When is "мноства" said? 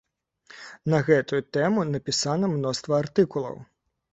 2.55-2.93